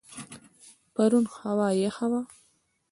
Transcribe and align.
پرون 0.93 1.25
هوا 1.37 1.67
یخه 1.85 2.05
وه. 2.11 2.21